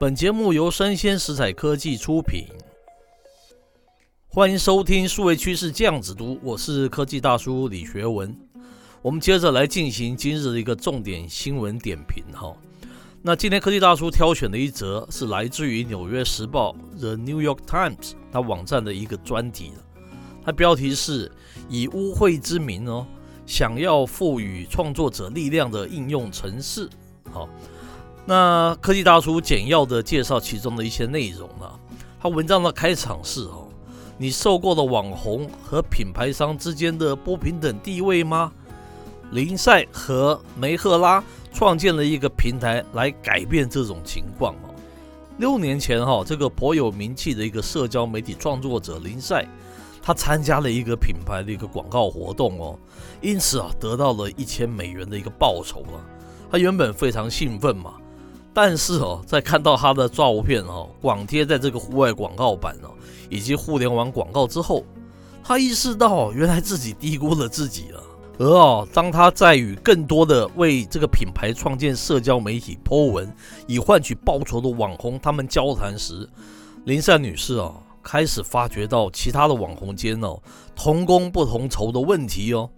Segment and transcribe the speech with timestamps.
[0.00, 2.46] 本节目由生鲜食材科技出品，
[4.28, 8.34] 欢迎收听数位趋势酱子读，我是科技大叔李学文。
[9.02, 12.56] 我们接着来进行今日的一个重点新闻点评哈。
[13.20, 19.72] 那今天科技大叔挑选的一则是来自于《纽约时报》The New York Times 它网站的一个专题，
[20.42, 21.30] 它标题是
[21.68, 23.06] 以污秽之名哦，
[23.44, 26.88] 想要赋予创作者力量的应用程式。
[27.30, 27.46] 好。
[28.26, 31.74] 那科技大叔简要的介绍其中的一些内容啊，
[32.20, 33.66] 他文章的开场是哦，
[34.16, 38.52] 你受够了网红和品牌商之间的不平等地位吗？
[39.32, 41.22] 林赛和梅赫拉
[41.52, 44.74] 创建了一个平台来改变这种情况哦。
[45.38, 49.46] 六年前哈，这个颇有名气的一个社交媒体创作者林赛，
[50.02, 52.78] 他参加了一个品牌的一个广告活动哦，
[53.20, 55.98] 因此啊得到了一千美元的一个报酬啊，
[56.52, 57.94] 他原本非常兴奋嘛。
[58.52, 62.90] 但是哦，在看到他的照片哦，广贴在这个户外广告板哦，
[63.28, 64.84] 以及互联网广告之后，
[65.44, 68.02] 他意识到原来自己低估了自己了。
[68.38, 73.32] 而哦，当他在与更多的为这个品牌创建社交媒体 po 文
[73.66, 76.28] 以换取报酬的网红他们交谈时，
[76.86, 80.40] 林赛女士哦，开始发觉到其他的网红间哦，
[80.74, 82.68] 同工不同酬的问题哦。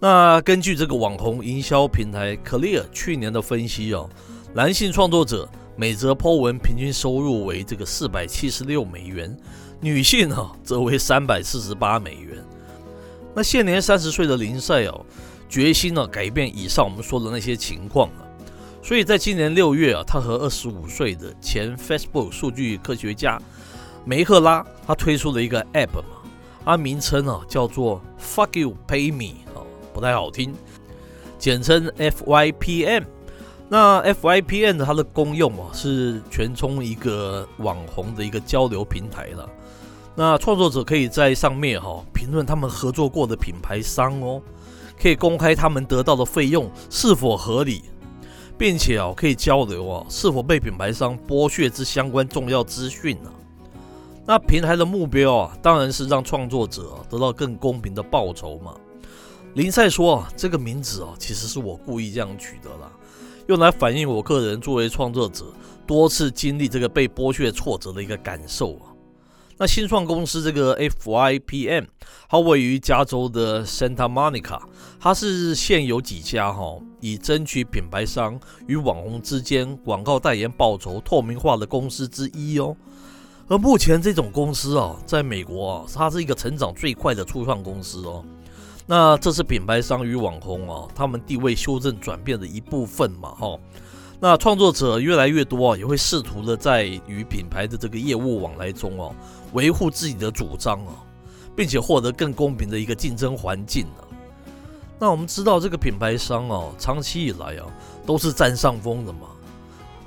[0.00, 4.10] 那根据这个网红营销平台 Clear 去年的分析哦。
[4.54, 5.46] 男性创作者
[5.76, 9.36] 每则 po 文平均收入为这个四百七十六美元，
[9.78, 12.42] 女性啊则为三百四十八美元。
[13.34, 15.04] 那现年三十岁的林赛哦，
[15.50, 18.24] 决心呢改变以上我们说的那些情况啊，
[18.82, 23.38] 所以在今年六月啊，他和二十五岁的前 Facebook 数据科学家
[24.06, 26.22] 梅赫拉，他推出了一个 App 嘛，
[26.64, 29.60] 它名称啊叫做 Fuck You Pay Me 啊，
[29.92, 30.54] 不太好听，
[31.38, 33.04] 简称 FYPM。
[33.70, 39.48] 那 FYPM 的它的功用哦，是全充一个网红的一个交流平台了。
[40.14, 44.42] 那创作者可以在上面哈评论他们合作过的品牌商哦，
[45.00, 47.84] 可以公开他们得到的费用是否合理，
[48.56, 53.30] 并且哦可以交流哦是否被品牌商剥削之相关重要资讯呢。
[54.26, 58.74] 那平台的目标啊，当然是让创作者得到更公平的报酬嘛。
[59.54, 62.90] 林赛说啊，这个名字啊，其实是我故意这样取的啦。
[63.48, 65.46] 用来反映我个人作为创作者
[65.86, 68.92] 多次经历这个被剥削挫折的一个感受啊。
[69.56, 71.86] 那新创公司这个 FYPM，
[72.28, 74.60] 它位于加州的 Santa Monica，
[75.00, 82.76] 它是现有几家哈以争取品牌商与网红之间广告代言报酬透明化的公司之一哦。
[83.48, 88.22] 而目前这种公司啊，在美国啊，它是一个成长最快的初创公司哦。
[88.90, 93.58] 那这是品牌商与网红啊，他们地位修正转变的一部分嘛，哈。
[94.18, 99.14] 那创作者越来越多啊，也会试图的在与品牌的这个业务往来中哦，
[99.52, 101.04] 维护自己的主张啊，
[101.54, 104.08] 并且获得更公平的一个竞争环境啊。
[104.98, 107.66] 那我们知道这个品牌商啊，长期以来啊，
[108.06, 109.28] 都是占上风的嘛，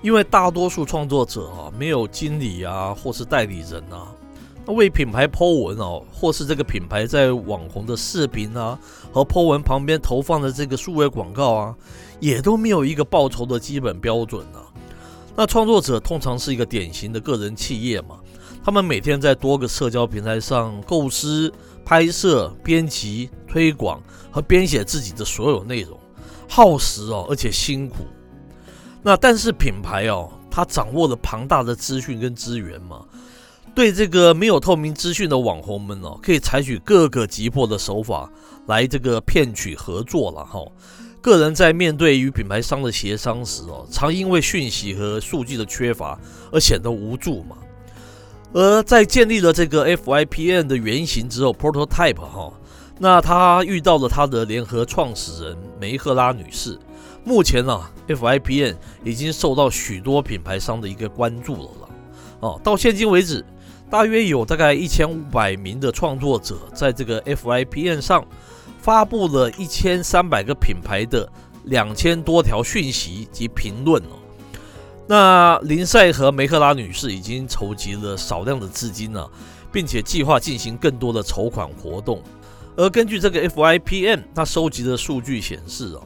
[0.02, 4.12] 因为大多数创作者啊，没有经理啊，或是代理人啊。
[4.68, 8.80] 为品牌 po 文哦，或是这个品牌在网红的视频啊
[9.12, 11.76] 和 po 文旁边投放的这个数位广告啊，
[12.20, 14.64] 也都没有一个报酬的基本标准啊。
[15.36, 18.20] 那创作者通常是一个典型的个人企业嘛，
[18.64, 21.52] 他们每天在多个社交平台上构思、
[21.84, 25.98] 拍摄、编辑、推广和编写自己的所有内容，
[26.48, 28.06] 耗时哦，而且辛苦。
[29.02, 33.04] 那但是品牌哦，它掌握了庞大的资讯跟资源嘛。
[33.74, 38.30] 对这个没有透明资讯的网红们哦，可以采取各个急迫的手法
[38.68, 40.60] 来这个骗取合作了哈。
[41.22, 46.20] 个人在面对与品牌商的协商时哦，常因为讯息和数据的缺乏
[46.52, 47.56] 而显得无助嘛。
[48.54, 52.52] 而在建立了这个 FIPN 的原型之后，Prototype 哈，
[53.00, 56.78] 那他遇到了他的联合创始人梅赫拉女士。
[57.24, 57.80] 目前呢
[58.10, 61.90] ，FIPN 已经受到许多品牌商的一个关注了了。
[62.42, 63.46] 哦，到现今为止。
[63.92, 68.26] 大约有大概一千五百名的创作者在这个 FYPM 上
[68.80, 71.30] 发布了一千三百个品牌的
[71.66, 74.16] 两千多条讯息及评论哦。
[75.08, 79.30] 那林赛和梅克拉女士已经筹集了少量的资金了，
[79.74, 82.24] 并且计划进行更多的筹款活动。
[82.78, 86.02] 而根据这个 FYPM，它收集的数据显示哦，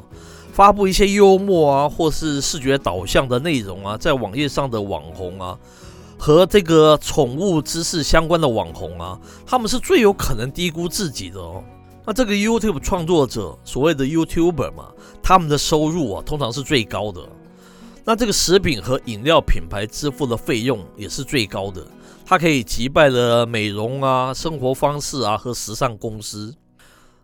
[0.52, 5.56] 发布一些幽默啊或是视觉导向的内容啊，在网页上的网红啊。
[6.26, 11.64] 和这个宠物知识相关的网红啊，他们是最有可能低估自己的哦。
[12.04, 14.88] 那这个 YouTube 创作者，所谓的 YouTuber 嘛，
[15.22, 17.22] 他们的收入啊，通常是最高的。
[18.04, 21.86] 那这个食品和饮料品牌支付的费用也是最高的，
[22.26, 26.56] 它可以击败了美容啊、生活方式啊和时尚公司。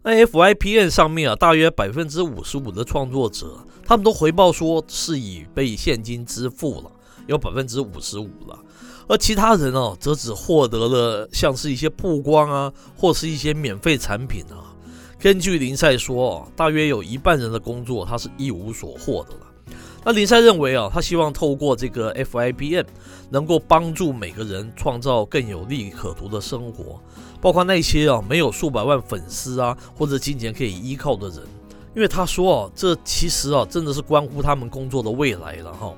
[0.03, 6.91] 那 FIPN 上面啊，大约百分之五十五的创作者，他们都回报说是以被现金支付了，
[7.31, 8.59] 有百分之五十五了。
[9.07, 14.71] 而其他人哦、则只获得了像是一些曝光啊，或是一些免费产品啊。
[15.19, 19.75] 根据林赛说，大约有一半人的工作他是一无所获的了。
[20.03, 22.85] 那林赛认为啊，他希望透过这个 FYPN
[23.29, 26.99] 能够帮助每个人创造更有利可图的生活，
[27.39, 31.39] 包括那些啊没有数百万粉丝啊或者金钱可以依靠的人，
[31.95, 35.93] 因为他说啊，这其实啊真的是关乎他们工作的未来了哈。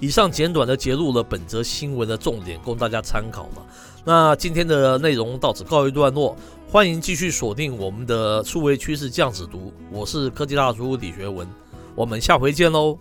[0.00, 3.66] 以上简短的揭露了本则新闻的重点，供大家参考了。
[4.02, 6.34] 那今天的内容到此告一段落，
[6.70, 11.46] 欢迎继续锁定我们的数位趋势酱子读，我是科技大叔李学文，
[11.94, 12.98] 我们下回见喽。